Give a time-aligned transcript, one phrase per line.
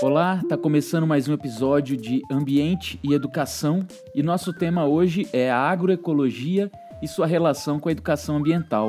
[0.00, 5.50] Olá, está começando mais um episódio de Ambiente e Educação e nosso tema hoje é
[5.50, 6.70] a agroecologia
[7.02, 8.88] e sua relação com a educação ambiental.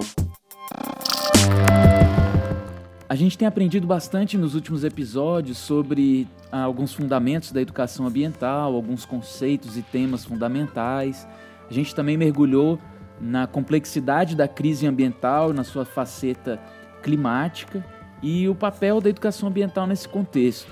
[3.07, 8.73] A gente tem aprendido bastante nos últimos episódios sobre ah, alguns fundamentos da educação ambiental,
[8.73, 11.27] alguns conceitos e temas fundamentais.
[11.69, 12.79] A gente também mergulhou
[13.23, 16.59] na complexidade da crise ambiental, na sua faceta
[17.01, 17.85] climática
[18.21, 20.69] e o papel da educação ambiental nesse contexto.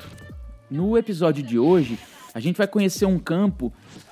[0.70, 1.98] No episódio de hoje,
[2.34, 3.68] a gente vai conhecer um campo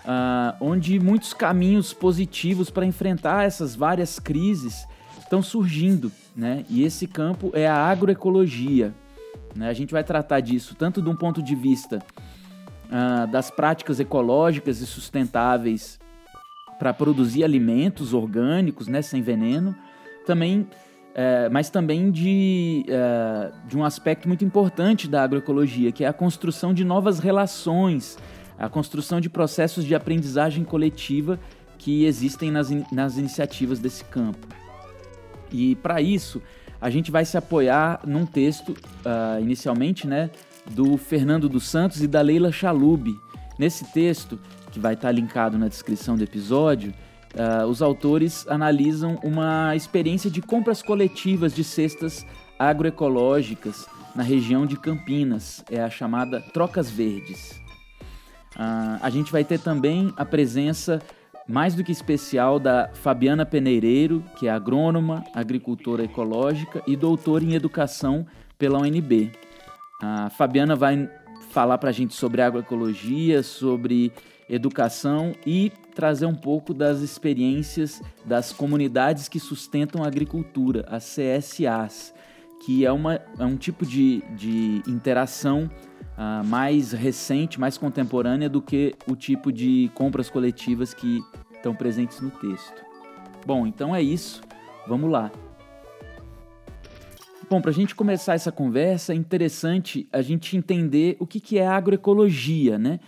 [0.05, 4.85] uh, onde muitos caminhos positivos para enfrentar essas várias crises
[5.19, 6.65] estão surgindo, né?
[6.69, 8.93] E esse campo é a agroecologia.
[9.55, 9.69] Né?
[9.69, 11.99] A gente vai tratar disso tanto de um ponto de vista
[12.87, 15.99] uh, das práticas ecológicas e sustentáveis
[16.79, 19.75] para produzir alimentos orgânicos, né, sem veneno,
[20.25, 20.67] também,
[21.13, 26.13] é, mas também de, é, de um aspecto muito importante da agroecologia, que é a
[26.13, 28.17] construção de novas relações,
[28.57, 31.39] a construção de processos de aprendizagem coletiva
[31.77, 34.47] que existem nas, nas iniciativas desse campo.
[35.51, 36.41] E para isso,
[36.79, 40.29] a gente vai se apoiar num texto, uh, inicialmente, né,
[40.69, 43.17] do Fernando dos Santos e da Leila Chalub.
[43.57, 44.39] Nesse texto,
[44.69, 46.93] que vai estar linkado na descrição do episódio,
[47.33, 52.25] uh, os autores analisam uma experiência de compras coletivas de cestas
[52.57, 57.51] agroecológicas na região de Campinas, é a chamada Trocas Verdes.
[58.55, 61.01] Uh, a gente vai ter também a presença
[61.47, 67.55] mais do que especial da Fabiana Peneireiro, que é agrônoma, agricultora ecológica e doutora em
[67.55, 68.25] educação
[68.57, 69.31] pela UNB.
[70.01, 71.09] A Fabiana vai
[71.49, 74.13] falar para a gente sobre agroecologia, sobre
[74.49, 82.13] educação e trazer um pouco das experiências das comunidades que sustentam a agricultura, as CSAs,
[82.65, 85.69] que é, uma, é um tipo de, de interação
[86.17, 91.21] uh, mais recente, mais contemporânea do que o tipo de compras coletivas que
[91.53, 92.83] estão presentes no texto.
[93.45, 94.41] Bom, então é isso.
[94.87, 95.31] Vamos lá.
[97.49, 101.57] Bom, para a gente começar essa conversa, é interessante a gente entender o que, que
[101.57, 102.99] é agroecologia, né?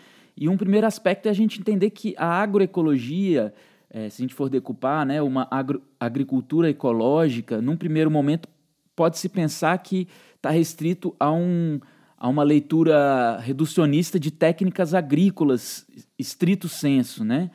[0.41, 3.53] E um primeiro aspecto é a gente entender que a agroecologia,
[3.87, 8.49] é, se a gente for decupar, né, uma agro, agricultura ecológica, num primeiro momento
[8.95, 11.79] pode-se pensar que está restrito a, um,
[12.17, 15.85] a uma leitura reducionista de técnicas agrícolas,
[16.17, 17.51] estrito senso, né?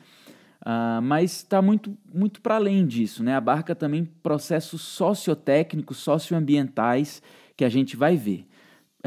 [0.61, 3.35] Uh, mas está muito, muito para além disso, né?
[3.35, 7.21] abarca também processos sociotécnicos, socioambientais
[7.57, 8.47] que a gente vai ver.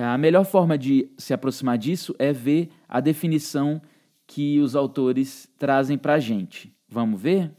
[0.02, 3.82] A melhor forma de se aproximar disso é ver a definição
[4.26, 6.72] que os autores trazem para a gente.
[6.88, 7.52] Vamos ver?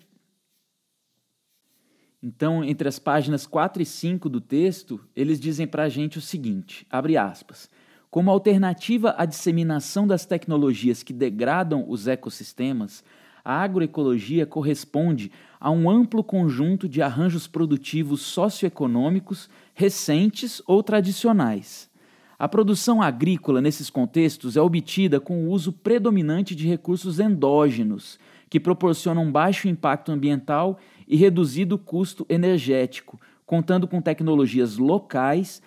[2.24, 6.22] Então, entre as páginas 4 e 5 do texto, eles dizem para a gente o
[6.22, 7.69] seguinte: abre aspas.
[8.09, 13.03] Como alternativa à disseminação das tecnologias que degradam os ecossistemas,
[13.44, 21.91] a agroecologia corresponde a um amplo conjunto de arranjos produtivos socioeconômicos recentes ou tradicionais.
[22.41, 28.18] A produção agrícola nesses contextos é obtida com o uso predominante de recursos endógenos,
[28.50, 35.62] que proporcionam baixo impacto ambiental e reduzido custo energético, contando com tecnologias locais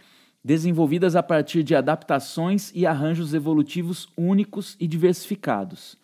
[0.45, 5.97] desenvolvidas a partir de adaptações e arranjos evolutivos únicos e diversificados.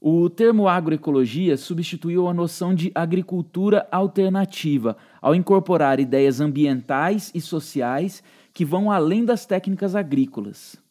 [0.00, 8.22] O termo agroecologia substituiu a noção de agricultura alternativa, ao incorporar ideias ambientais e sociais
[8.58, 10.82] que vão além das técnicas agrícolas.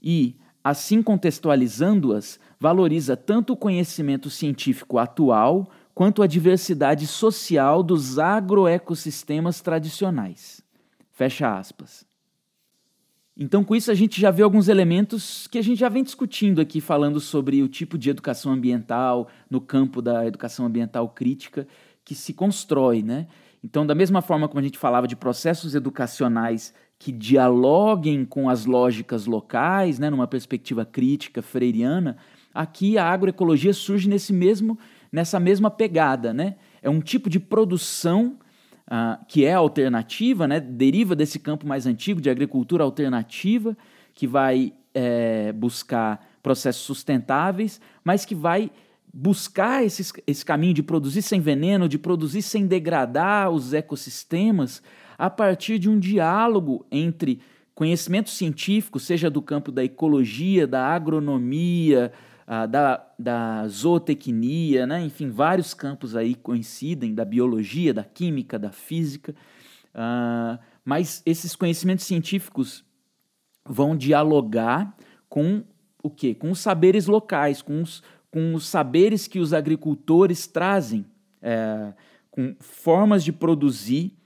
[0.00, 9.60] E, assim contextualizando-as, valoriza tanto o conhecimento científico atual quanto a diversidade social dos agroecossistemas
[9.60, 10.62] tradicionais.
[11.10, 12.06] Fecha aspas.
[13.36, 16.60] Então, com isso, a gente já vê alguns elementos que a gente já vem discutindo
[16.60, 21.66] aqui, falando sobre o tipo de educação ambiental no campo da educação ambiental crítica
[22.04, 23.26] que se constrói, né?
[23.64, 28.64] Então, da mesma forma como a gente falava de processos educacionais que dialoguem com as
[28.64, 32.16] lógicas locais, né, numa perspectiva crítica freiriana,
[32.54, 34.78] aqui a agroecologia surge nesse mesmo,
[35.10, 36.54] nessa mesma pegada, né?
[36.80, 38.36] É um tipo de produção
[38.86, 43.76] uh, que é alternativa, né, deriva desse campo mais antigo de agricultura alternativa,
[44.14, 48.70] que vai é, buscar processos sustentáveis, mas que vai
[49.12, 54.80] buscar esse, esse caminho de produzir sem veneno, de produzir sem degradar os ecossistemas,
[55.22, 57.40] a partir de um diálogo entre
[57.76, 62.12] conhecimento científico, seja do campo da ecologia, da agronomia,
[62.44, 65.00] ah, da, da zootecnia, né?
[65.04, 69.32] enfim, vários campos aí coincidem, da biologia, da química, da física,
[69.94, 72.82] Uh, mas esses conhecimentos científicos
[73.64, 74.96] vão dialogar
[75.28, 75.62] com
[76.02, 76.34] o quê?
[76.34, 81.04] Com os saberes locais, com os, com os saberes que os agricultores trazem,
[81.40, 81.92] é,
[82.30, 84.16] com formas de produzir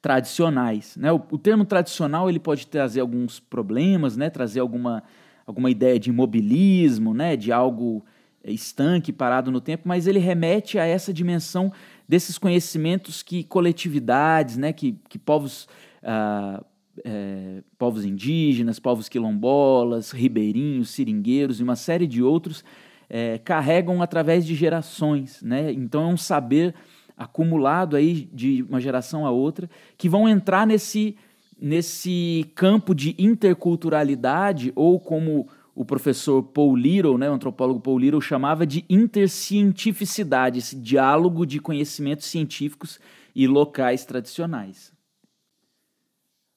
[0.00, 0.96] tradicionais.
[0.96, 1.12] Né?
[1.12, 4.30] O, o, termo tradicional ele pode trazer alguns problemas, né?
[4.30, 5.02] trazer alguma,
[5.46, 7.36] alguma ideia de imobilismo, né?
[7.36, 8.04] de algo
[8.44, 11.72] estanque, parado no tempo, mas ele remete a essa dimensão
[12.08, 14.72] desses conhecimentos que coletividades, né?
[14.72, 15.68] que, que povos
[16.02, 16.62] ah,
[17.04, 22.64] é, povos indígenas, povos quilombolas, ribeirinhos, seringueiros e uma série de outros
[23.08, 25.42] é, carregam através de gerações.
[25.42, 25.72] Né?
[25.72, 26.74] Então é um saber
[27.18, 31.16] acumulado aí de uma geração a outra que vão entrar nesse,
[31.60, 38.20] nesse campo de interculturalidade ou como o professor Paul Little, né, o antropólogo Paul Little,
[38.20, 42.98] chamava de intercientificidade, esse diálogo de conhecimentos científicos
[43.34, 44.92] e locais tradicionais.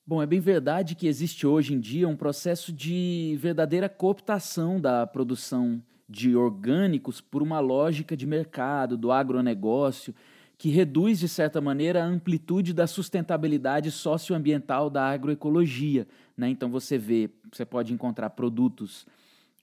[0.05, 5.05] Bom, é bem verdade que existe hoje em dia um processo de verdadeira cooptação da
[5.05, 10.13] produção de orgânicos por uma lógica de mercado, do agronegócio,
[10.61, 16.07] que reduz, de certa maneira, a amplitude da sustentabilidade socioambiental da agroecologia.
[16.37, 16.49] Né?
[16.49, 19.07] Então você vê, você pode encontrar produtos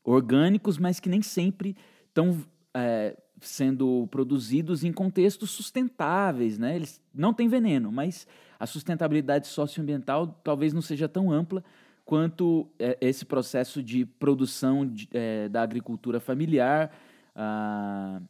[0.02, 1.76] orgânicos, mas que nem sempre
[2.08, 6.58] estão é, sendo produzidos em contextos sustentáveis.
[6.58, 6.74] Né?
[6.74, 8.26] Eles não têm veneno, mas
[8.58, 11.62] a sustentabilidade socioambiental talvez não seja tão ampla
[12.04, 16.90] quanto é, esse processo de produção de, é, da agricultura familiar,
[17.36, 18.20] ah,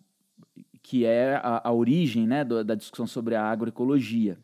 [0.88, 4.38] que é a, a origem né, do, da discussão sobre a agroecologia.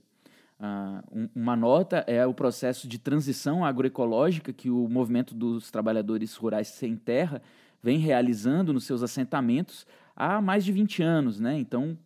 [1.11, 6.69] Um, uma nota é o processo de transição agroecológica que o movimento dos trabalhadores rurais
[6.69, 7.41] sem terra
[7.82, 11.41] vem realizando nos seus assentamentos há mais de 20 anos.
[11.41, 11.58] Né?
[11.58, 11.96] Então,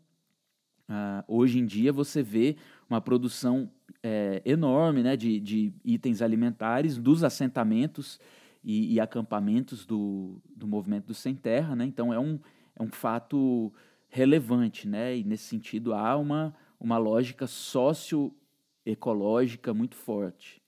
[0.89, 2.57] ah, hoje em dia, você vê
[2.89, 3.69] uma produção
[4.05, 8.21] é, enorme né, de, de, itens alimentares dos assentamentos
[8.63, 11.75] e, e, acampamentos do, do movimento do Sem Terra.
[11.75, 11.87] Né?
[11.87, 12.39] Então, é um,
[12.77, 13.73] é um fato
[14.09, 15.17] relevante, né?
[15.17, 20.63] e nesse sentido há uma, uma lógica socioecológica muito forte.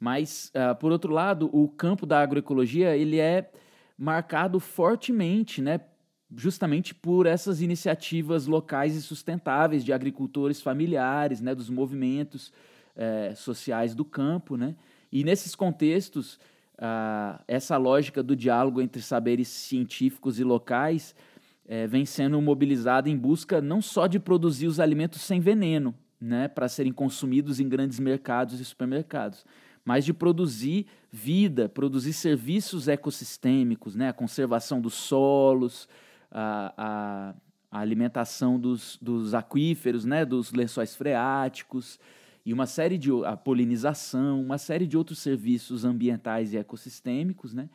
[0.00, 3.52] Mas, uh, por outro lado, o campo da agroecologia ele é
[3.96, 5.80] marcado fortemente né,
[6.34, 12.52] justamente por essas iniciativas locais e sustentáveis de agricultores familiares, né, dos movimentos
[12.96, 14.56] é, sociais do campo.
[14.56, 14.74] Né?
[15.10, 16.40] E nesses contextos,
[16.78, 21.14] ah, essa lógica do diálogo entre saberes científicos e locais
[21.66, 26.48] é, vem sendo mobilizada em busca não só de produzir os alimentos sem veneno, né,
[26.48, 29.44] para serem consumidos em grandes mercados e supermercados,
[29.84, 35.88] mas de produzir vida, produzir serviços ecossistêmicos, né, a conservação dos solos,
[36.30, 37.34] a, a,
[37.70, 41.98] a alimentação dos, dos aquíferos, né, dos lençóis freáticos,
[42.44, 47.68] e uma série de a polinização, uma série de outros serviços ambientais e ecossistêmicos, né?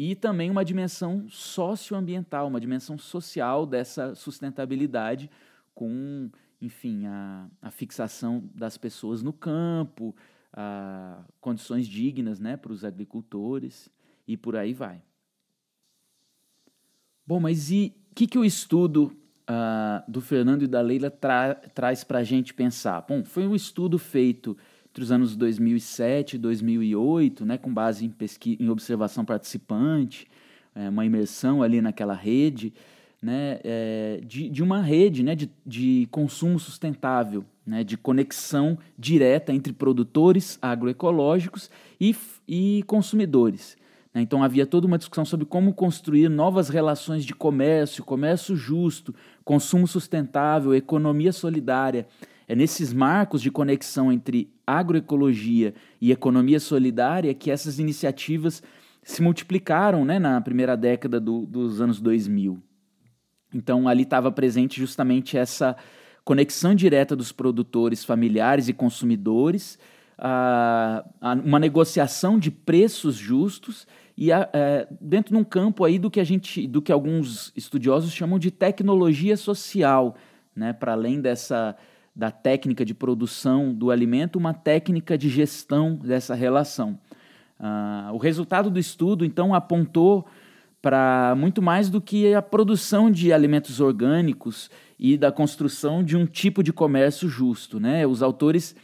[0.00, 5.28] E também uma dimensão socioambiental, uma dimensão social dessa sustentabilidade
[5.74, 6.30] com,
[6.62, 10.14] enfim, a, a fixação das pessoas no campo,
[10.52, 13.90] a, condições dignas, né, para os agricultores
[14.24, 15.02] e por aí vai.
[17.26, 19.06] Bom, mas e o que, que o estudo
[19.50, 23.00] uh, do Fernando e da Leila tra traz para a gente pensar?
[23.00, 24.56] Bom, foi um estudo feito
[24.98, 30.26] entre os anos 2007 e 2008, né, com base em, pesquisa, em observação participante,
[30.74, 32.74] é, uma imersão ali naquela rede,
[33.22, 39.52] né, é, de, de uma rede né, de, de consumo sustentável, né, de conexão direta
[39.52, 42.16] entre produtores agroecológicos e,
[42.48, 43.76] e consumidores.
[44.12, 44.20] Né?
[44.22, 49.14] Então havia toda uma discussão sobre como construir novas relações de comércio, comércio justo,
[49.44, 52.08] consumo sustentável, economia solidária.
[52.48, 58.62] É nesses marcos de conexão entre agroecologia e economia solidária que essas iniciativas
[59.02, 62.62] se multiplicaram né, na primeira década do, dos anos 2000.
[63.54, 65.74] Então ali estava presente justamente essa
[66.24, 69.78] conexão direta dos produtores familiares e consumidores,
[70.18, 75.98] a, a uma negociação de preços justos e a, é, dentro de um campo aí
[75.98, 80.16] do que a gente, do que alguns estudiosos chamam de tecnologia social,
[80.54, 81.74] né, para além dessa
[82.18, 86.98] da técnica de produção do alimento, uma técnica de gestão dessa relação.
[87.60, 90.26] Uh, o resultado do estudo, então, apontou
[90.82, 96.26] para muito mais do que a produção de alimentos orgânicos e da construção de um
[96.26, 97.78] tipo de comércio justo.
[97.78, 98.04] Né?
[98.04, 98.74] Os autores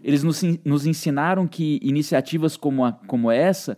[0.00, 3.76] eles nos, nos ensinaram que iniciativas como, a, como essa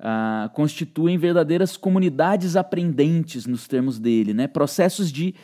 [0.00, 4.46] ah, constituem verdadeiras comunidades aprendentes, nos termos dele, né?
[4.46, 5.34] processos de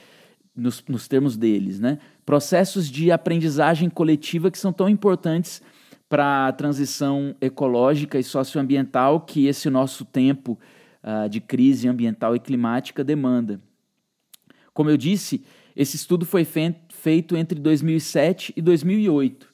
[0.54, 1.98] nos, nos termos deles, né?
[2.24, 5.62] Processos de aprendizagem coletiva que são tão importantes
[6.08, 10.58] para a transição ecológica e socioambiental que esse nosso tempo
[11.02, 13.60] uh, de crise ambiental e climática demanda.
[14.74, 15.44] Como eu disse,
[15.74, 19.44] esse estudo foi fe feito entre 2007 e 2008.
[19.44, 19.48] Uh,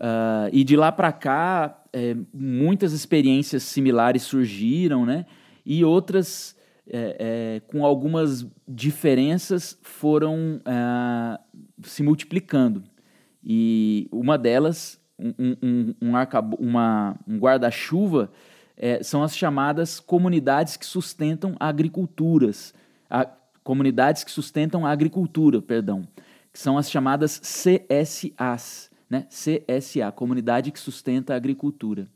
[0.00, 5.24] ah, e de lá para cá, é, muitas experiências similares surgiram, né?
[5.64, 6.56] E outras,
[6.88, 11.38] é, é, com algumas diferenças, foram uh,
[11.82, 12.82] se multiplicando.
[13.44, 16.14] E uma delas, um, um, um,
[16.58, 18.30] uma, um guarda-chuva,
[18.76, 22.74] é, são as chamadas comunidades que sustentam agriculturas,
[23.08, 23.28] a,
[23.62, 26.06] comunidades que sustentam a agricultura, perdão,
[26.52, 29.26] que são as chamadas CSAs, né?
[29.28, 32.08] CSA, Comunidade que Sustenta a Agricultura.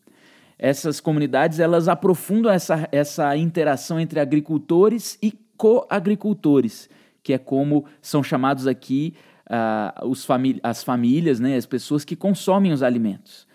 [0.59, 6.89] Essas comunidades elas aprofundam essa, essa interação entre agricultores e coagricultores,
[7.23, 9.15] que é como são chamados aqui
[9.51, 13.47] uh, os famí as famílias, né, as pessoas que consomem os alimentos.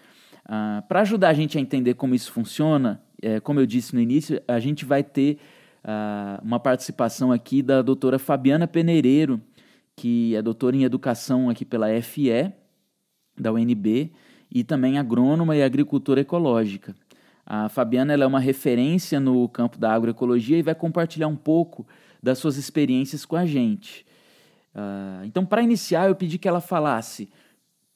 [0.46, 4.02] Uh, Para ajudar a gente a entender como isso funciona, é, como eu disse no
[4.02, 5.38] início, a gente vai ter
[5.84, 9.40] uh, uma participação aqui da doutora Fabiana Peneireiro,
[9.96, 12.52] que é doutora em educação aqui pela FE,
[13.38, 14.12] da UNB,
[14.52, 16.94] e também agrônoma e agricultora ecológica.
[17.46, 21.88] A Fabiana é uma referência no campo da agroecologia e vai compartilhar um pouco
[22.22, 24.06] das suas experiências com a gente.
[24.76, 27.30] Uh, então, para iniciar, eu pedi que ela falasse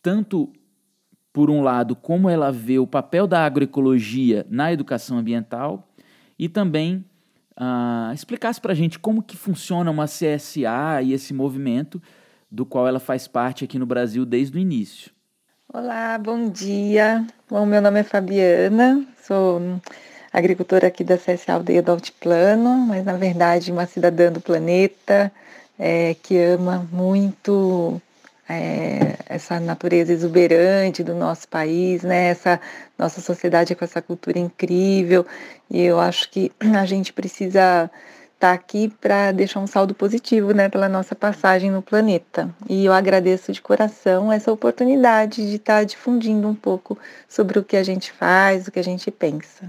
[0.01, 0.51] tanto
[1.31, 5.87] por um lado, como ela vê o papel da agroecologia na educação ambiental
[6.39, 7.03] e também
[7.59, 12.01] uh, explicasse para a gente como que funciona uma CSA e esse movimento
[12.49, 15.14] do qual ela faz parte aqui no Brasil desde o início.
[15.77, 17.27] Olá, bom dia.
[17.49, 19.61] Bom, meu nome é Fabiana, sou
[20.31, 25.29] agricultora aqui da CSA Aldeia do Altiplano, mas na verdade uma cidadã do planeta
[25.77, 28.01] é, que ama muito
[28.47, 32.27] é, essa natureza exuberante do nosso país, né?
[32.29, 32.57] Essa
[32.97, 35.25] nossa sociedade com essa cultura incrível.
[35.69, 37.91] E eu acho que a gente precisa
[38.35, 42.49] estar tá aqui para deixar um saldo positivo, né, pela nossa passagem no planeta.
[42.69, 47.63] E eu agradeço de coração essa oportunidade de estar tá difundindo um pouco sobre o
[47.63, 49.67] que a gente faz, o que a gente pensa.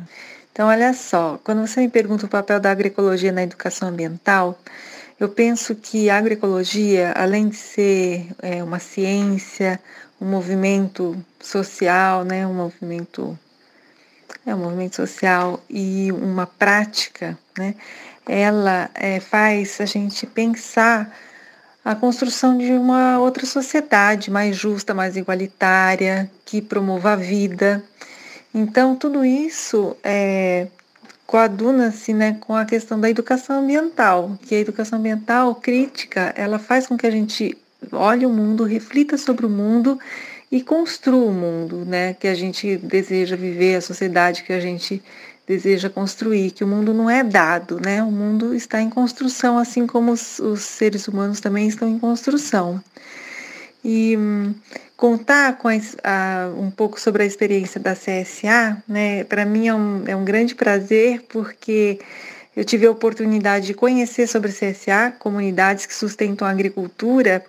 [0.53, 4.59] Então, olha só, quando você me pergunta o papel da agroecologia na educação ambiental,
[5.19, 9.81] eu penso que a agroecologia, além de ser é, uma ciência,
[10.21, 13.39] um movimento social, né, um movimento
[14.45, 17.75] é um movimento social e uma prática, né,
[18.27, 21.17] ela é, faz a gente pensar
[21.85, 27.83] a construção de uma outra sociedade mais justa, mais igualitária, que promova a vida.
[28.53, 30.67] Então, tudo isso é,
[31.27, 36.89] coaduna-se né, com a questão da educação ambiental, que a educação ambiental crítica, ela faz
[36.89, 37.57] com que a gente
[37.93, 39.97] olhe o mundo, reflita sobre o mundo
[40.51, 45.03] e construa o mundo né, que a gente deseja viver, a sociedade que a gente
[45.47, 48.03] deseja construir, que o mundo não é dado, né?
[48.03, 52.83] O mundo está em construção, assim como os, os seres humanos também estão em construção.
[53.85, 54.55] E hum,
[54.97, 59.75] contar com a, a, um pouco sobre a experiência da CSA, né, para mim é
[59.75, 62.01] um, é um grande prazer, porque
[62.57, 67.45] eu tive a oportunidade de conhecer sobre CSA, comunidades que sustentam a agricultura,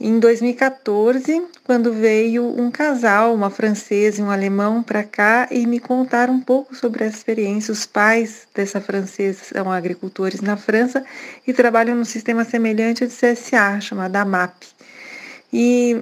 [0.00, 5.80] em 2014, quando veio um casal, uma francesa e um alemão, para cá e me
[5.80, 7.72] contaram um pouco sobre a experiência.
[7.72, 11.04] Os pais dessa francesa são agricultores na França
[11.46, 14.52] e trabalham num sistema semelhante ao de CSA, chamado AMAP.
[15.52, 16.00] E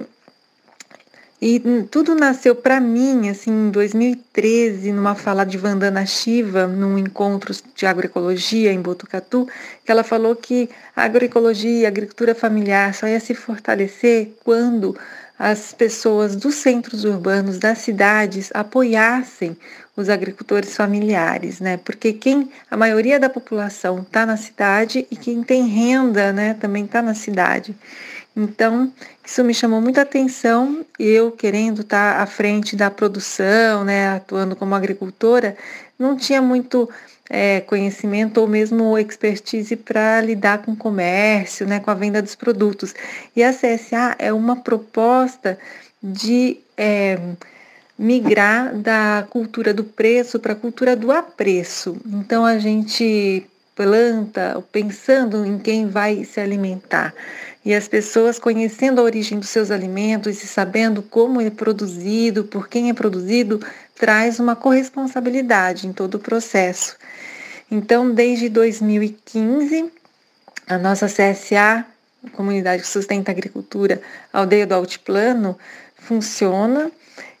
[1.45, 1.59] e
[1.91, 7.85] tudo nasceu para mim, assim, em 2013, numa fala de Vandana Shiva, num encontro de
[7.85, 9.45] agroecologia em Botucatu,
[9.83, 14.97] que ela falou que a agroecologia a agricultura familiar só ia se fortalecer quando
[15.37, 19.57] as pessoas dos centros urbanos, das cidades, apoiassem
[19.97, 21.75] os agricultores familiares, né?
[21.75, 26.85] Porque quem a maioria da população está na cidade e quem tem renda, né, também
[26.85, 27.75] está na cidade.
[28.35, 28.91] Então,
[29.23, 30.85] isso me chamou muita atenção.
[30.97, 35.55] Eu, querendo estar à frente da produção, né, atuando como agricultora,
[35.97, 36.89] não tinha muito
[37.29, 42.35] é, conhecimento ou mesmo expertise para lidar com o comércio, né, com a venda dos
[42.35, 42.93] produtos.
[43.35, 45.57] E a CSA é uma proposta
[46.01, 47.19] de é,
[47.97, 51.97] migrar da cultura do preço para a cultura do apreço.
[52.05, 57.13] Então, a gente planta pensando em quem vai se alimentar.
[57.65, 62.67] E as pessoas conhecendo a origem dos seus alimentos e sabendo como é produzido, por
[62.67, 63.65] quem é produzido,
[63.95, 66.97] traz uma corresponsabilidade em todo o processo.
[67.71, 69.91] Então, desde 2015,
[70.67, 71.85] a nossa CSA
[72.31, 74.01] comunidade que sustenta a agricultura,
[74.31, 75.57] Aldeia do Altiplano,
[75.97, 76.91] funciona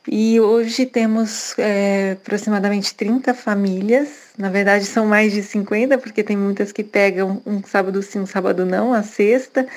[0.07, 4.22] e hoje temos é, aproximadamente 30 famílias.
[4.37, 8.25] Na verdade, são mais de 50, porque tem muitas que pegam um sábado sim, um
[8.25, 9.67] sábado não, a sexta,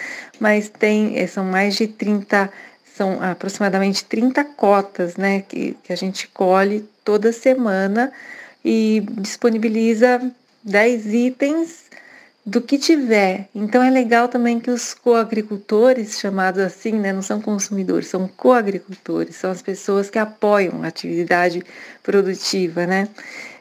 [0.40, 2.50] mas tem, é, são mais de 30,
[2.96, 8.10] são aproximadamente 30 cotas né, que, que a gente colhe toda semana
[8.64, 10.22] e disponibiliza
[10.64, 11.84] 10 itens
[12.44, 13.48] do que tiver.
[13.54, 19.36] Então é legal também que os coagricultores, chamados assim, né, não são consumidores, são coagricultores,
[19.36, 21.62] são as pessoas que apoiam a atividade
[22.02, 23.08] produtiva, né?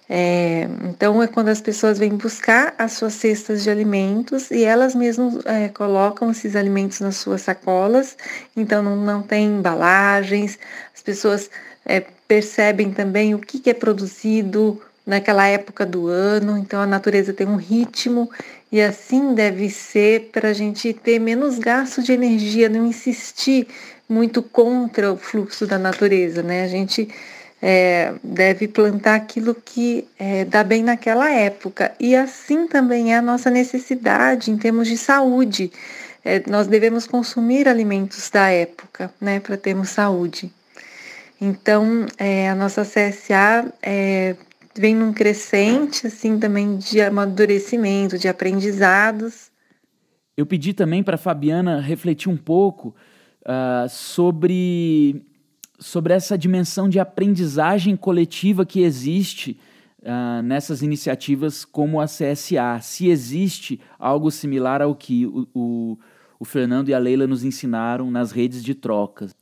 [0.08, 4.94] É, então é quando as pessoas vêm buscar as suas cestas de alimentos e elas
[4.94, 8.16] mesmas é, colocam esses alimentos nas suas sacolas,
[8.56, 10.60] então não, não tem embalagens,
[10.94, 11.50] as pessoas
[11.84, 17.32] é, percebem também o que, que é produzido, naquela época do ano, então a natureza
[17.32, 18.30] tem um ritmo
[18.72, 23.68] e assim deve ser para a gente ter menos gasto de energia, não insistir
[24.10, 26.64] muito contra o fluxo da natureza, né?
[26.64, 27.08] A gente
[27.62, 33.22] é, deve plantar aquilo que é, dá bem naquela época e assim também é a
[33.22, 35.72] nossa necessidade em termos de saúde.
[36.24, 40.52] É, nós devemos consumir alimentos da época, né, para termos saúde.
[41.40, 44.36] Então, é, a nossa CSA é,
[44.76, 49.52] vem num crescente, assim, também de amadurecimento, de aprendizados.
[50.36, 52.96] Eu pedi também para Fabiana refletir um pouco
[53.44, 55.26] uh, sobre,
[55.79, 59.60] sobre essa dimensão de aprendizagem coletiva que existe
[60.01, 62.79] uh, nessas iniciativas como a CSA.
[62.82, 65.98] Se existe algo similar ao que o, o,
[66.39, 69.36] o Fernando e a Leila nos ensinaram nas redes de trocas.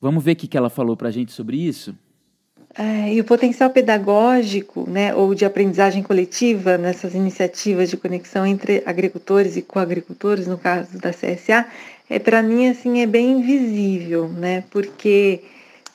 [0.00, 1.94] Vamos ver o que ela falou para a gente sobre isso?
[2.76, 8.82] É, e o potencial pedagógico, né, ou de aprendizagem coletiva nessas iniciativas de conexão entre
[8.86, 11.66] agricultores e coagricultores, no caso da CSA,
[12.08, 14.64] é para mim assim é bem invisível, né?
[14.70, 15.42] Porque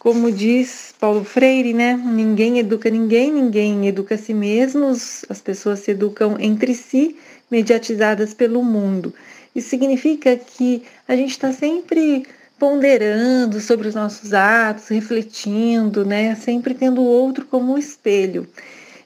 [0.04, 5.80] como diz Paulo Freire, né, ninguém educa ninguém, ninguém educa a si mesmos, as pessoas
[5.80, 7.16] se educam entre si,
[7.50, 9.14] mediatizadas pelo mundo.
[9.56, 12.26] Isso significa que a gente está sempre
[12.60, 16.36] ponderando sobre os nossos atos, refletindo, né?
[16.36, 18.46] Sempre tendo o outro como um espelho.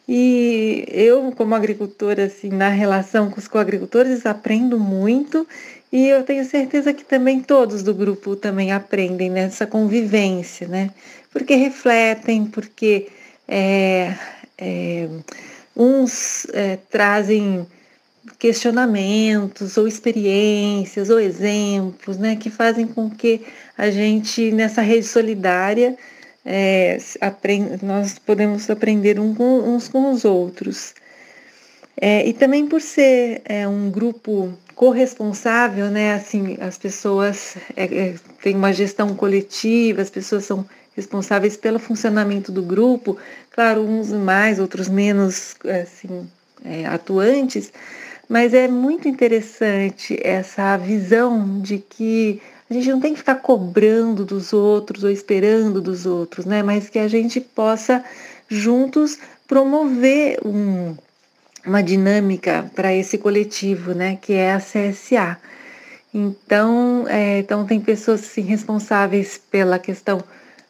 [0.08, 5.46] E eu, como agricultora, assim, na relação com os coagricultores, aprendo muito
[5.92, 10.92] e eu tenho certeza que também todos do grupo também aprendem nessa convivência, né?
[11.32, 13.08] Porque refletem, porque
[13.48, 14.14] é,
[14.58, 15.08] é,
[15.76, 17.66] uns é, trazem
[18.38, 23.42] questionamentos ou experiências ou exemplos, né, que fazem com que
[23.78, 25.98] a gente nessa rede solidária
[26.46, 30.94] é, aprend, nós podemos aprender um com, uns com os outros.
[32.00, 38.16] É, e também por ser é, um grupo corresponsável, né, assim, as pessoas é, é,
[38.44, 40.64] têm uma gestão coletiva, as pessoas são
[40.96, 43.18] responsáveis pelo funcionamento do grupo,
[43.50, 46.30] claro, uns mais, outros menos, assim,
[46.64, 47.72] é, atuantes,
[48.30, 54.26] mas é muito interessante essa visão de que a gente não tem que ficar cobrando
[54.26, 56.62] dos outros ou esperando dos outros, né?
[56.62, 58.04] Mas que a gente possa
[58.50, 60.94] juntos promover um,
[61.68, 64.18] uma dinâmica para esse coletivo, né?
[64.22, 65.38] Que é a CSA.
[66.14, 70.24] Então, é, então tem pessoas assim, responsáveis pela questão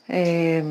[0.10, 0.64] é,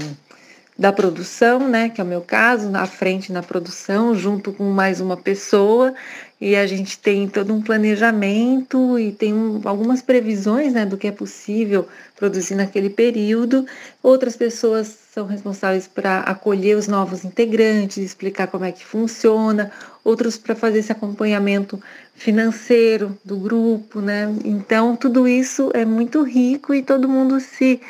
[0.78, 5.00] da produção, né, que é o meu caso, na frente na produção, junto com mais
[5.00, 5.94] uma pessoa,
[6.38, 11.06] e a gente tem todo um planejamento e tem um, algumas previsões né, do que
[11.06, 13.64] é possível produzir naquele período.
[14.02, 19.72] Outras pessoas são responsáveis para acolher os novos integrantes, explicar como é que funciona,
[20.07, 21.83] outros para fazer esse acompanhamento
[22.14, 24.33] financeiro do grupo, né?
[24.45, 27.81] Então tudo isso é muito rico e todo mundo se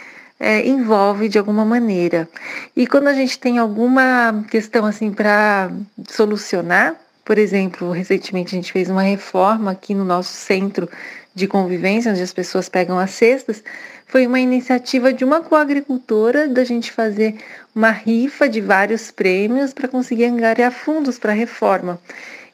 [0.40, 2.26] é, envolve de alguma maneira.
[2.74, 5.70] E quando a gente tem alguma questão assim para
[6.08, 10.88] solucionar, por exemplo, recentemente a gente fez uma reforma aqui no nosso centro
[11.34, 13.62] de convivência, onde as pessoas pegam as cestas,
[14.06, 17.36] foi uma iniciativa de uma coagricultora da gente fazer
[17.74, 22.00] uma rifa de vários prêmios para conseguir angariar fundos para a reforma.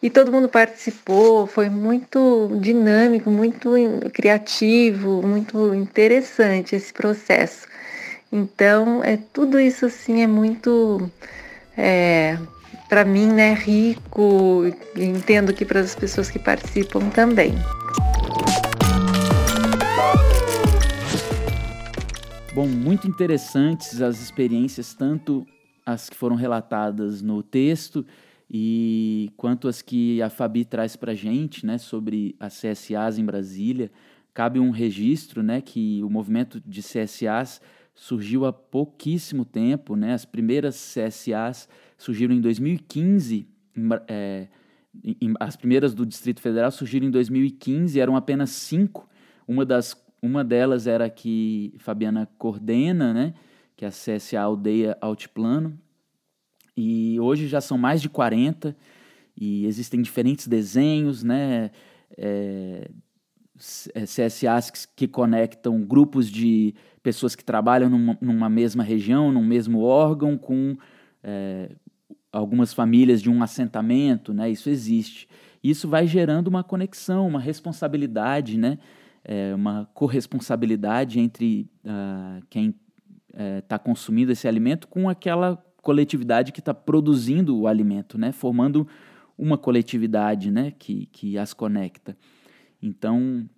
[0.02, 3.70] E todo mundo participou, foi muito dinâmico, muito
[4.12, 7.68] criativo, muito interessante esse processo.
[8.32, 11.08] Então, é tudo isso assim é muito
[11.76, 12.36] é,
[12.88, 14.64] para mim, né, rico.
[14.96, 17.54] E entendo que para as pessoas que participam também.
[22.54, 25.46] Bom, muito interessantes as experiências, tanto
[25.86, 28.04] as que foram relatadas no texto
[28.50, 33.24] e quanto as que a Fabi traz para a gente, né, sobre as CSAs em
[33.24, 33.90] Brasília
[34.34, 37.60] cabe um registro, né, que o movimento de CSAs
[37.94, 40.14] surgiu há pouquíssimo tempo, né?
[40.14, 43.46] As primeiras CSAs surgiram em 2015,
[44.08, 44.48] é,
[45.04, 49.06] em, as primeiras do Distrito Federal surgiram em 2015, eram apenas cinco.
[49.46, 53.34] Uma, das, uma delas era a que Fabiana coordena, né?
[53.76, 55.76] que é a CSA Aldeia Altiplano.
[56.76, 58.76] E hoje já são mais de 40
[59.36, 61.70] e existem diferentes desenhos, né?
[62.16, 62.88] É,
[63.94, 69.44] é CSAs que, que conectam grupos de pessoas que trabalham numa, numa mesma região, num
[69.44, 70.76] mesmo órgão, com
[71.22, 71.70] é,
[72.30, 74.48] algumas famílias de um assentamento, né?
[74.48, 75.28] Isso existe.
[75.62, 78.78] Isso vai gerando uma conexão, uma responsabilidade, né?
[79.24, 82.74] É, uma corresponsabilidade entre uh, quem
[83.58, 88.32] está é, consumindo esse alimento com aquela coletividade que está produzindo o alimento, né?
[88.32, 88.86] Formando
[89.36, 90.72] uma coletividade, né?
[90.78, 92.16] Que, que as conecta.
[92.80, 93.48] Então,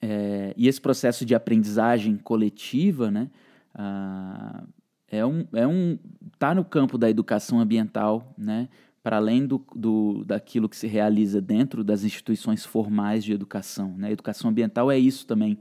[0.00, 3.30] é, e esse processo de aprendizagem coletiva, né?
[3.74, 4.68] Uh,
[5.08, 5.98] é um, é um
[6.38, 8.68] tá no campo da educação ambiental, né?
[9.04, 14.10] Para além do, do, daquilo que se realiza dentro das instituições formais de educação, né?
[14.10, 15.58] Educação ambiental é isso também.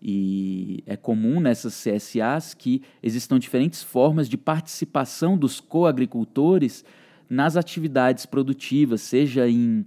[0.00, 6.84] E é comum nessas CSAs que existam diferentes formas de participação dos coagricultores
[7.28, 9.80] nas atividades produtivas, seja em,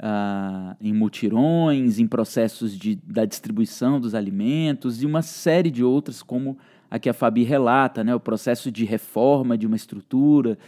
[0.00, 6.22] uh, em mutirões, em processos de, da distribuição dos alimentos e uma série de outras,
[6.22, 6.58] como
[6.90, 10.58] a que a Fabi relata, né, o processo de reforma de uma estrutura,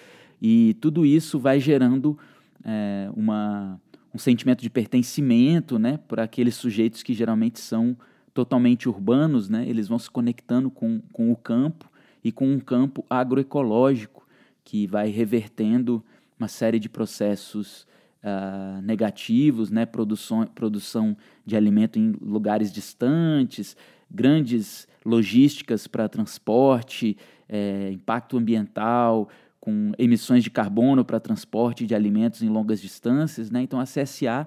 [0.46, 2.18] e tudo isso vai gerando
[2.62, 3.80] é, uma,
[4.14, 7.96] um sentimento de pertencimento né, para aqueles sujeitos que geralmente são
[8.34, 11.90] totalmente urbanos, né, eles vão se conectando com, com o campo
[12.22, 14.28] e com um campo agroecológico
[14.62, 16.04] que vai revertendo
[16.38, 17.86] uma série de processos
[18.22, 23.74] uh, negativos, né, produção, produção de alimento em lugares distantes,
[24.10, 27.16] grandes logísticas para transporte,
[27.48, 29.28] é, impacto ambiental,
[29.64, 33.50] com emissões de carbono para transporte de alimentos em longas distâncias.
[33.50, 33.62] Né?
[33.62, 34.46] Então, a CSA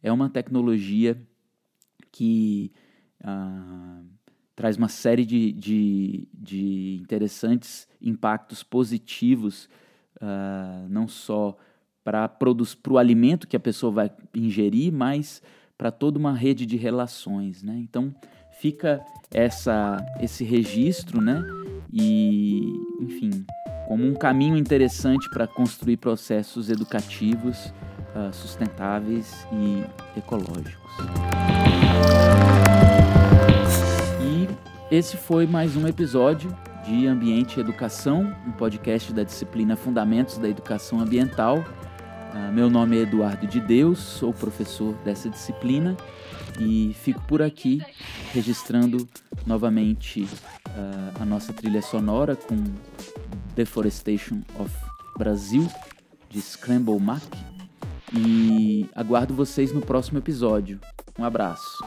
[0.00, 1.20] é uma tecnologia
[2.12, 2.70] que
[3.24, 4.02] ah,
[4.54, 9.68] traz uma série de, de, de interessantes impactos positivos,
[10.20, 11.56] ah, não só
[12.04, 12.30] para
[12.88, 15.42] o alimento que a pessoa vai ingerir, mas
[15.76, 17.64] para toda uma rede de relações.
[17.64, 17.78] Né?
[17.78, 18.14] Então,
[18.60, 21.42] fica essa, esse registro, né?
[21.92, 22.62] E,
[23.00, 23.44] enfim,
[23.86, 27.72] como um caminho interessante para construir processos educativos
[28.14, 29.84] uh, sustentáveis e
[30.18, 30.92] ecológicos.
[34.20, 34.48] E
[34.94, 40.48] esse foi mais um episódio de Ambiente e Educação, um podcast da disciplina Fundamentos da
[40.48, 41.58] Educação Ambiental.
[41.58, 45.96] Uh, meu nome é Eduardo de Deus, sou professor dessa disciplina
[46.58, 47.80] e fico por aqui
[48.32, 49.08] registrando
[49.46, 52.56] novamente uh, a nossa trilha sonora com
[53.54, 54.70] Deforestation of
[55.16, 55.68] Brasil,
[56.28, 57.22] de Scramble Mac.
[58.14, 60.78] E aguardo vocês no próximo episódio.
[61.18, 61.78] Um abraço.